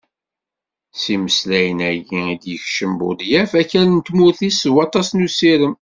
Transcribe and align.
S 0.99 1.01
yimeslayen-agi 1.11 2.21
i 2.33 2.35
d-yekcem 2.43 2.91
Budyaf 2.99 3.51
akal 3.61 3.85
n 3.89 3.97
tmurt-is 4.07 4.59
d 4.67 4.71
waṭas 4.73 5.09
n 5.11 5.25
usirem. 5.27 5.73